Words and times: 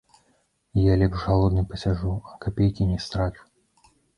Я 0.91 0.95
лепш 1.01 1.19
галодны 1.31 1.65
пасяджу, 1.73 2.15
а 2.31 2.43
капейкі 2.47 2.91
не 2.93 2.99
страчу. 3.07 3.43